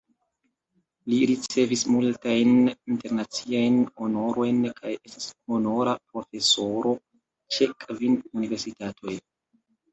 Li 1.11 1.17
ricevis 1.31 1.83
multajn 1.95 2.53
internaciajn 2.93 3.77
honorojn 4.03 4.59
kaj 4.81 4.95
estas 4.95 5.29
honora 5.55 5.95
profesoro 6.09 6.97
ĉe 7.59 7.71
kvin 7.87 8.21
universitatoj. 8.43 9.19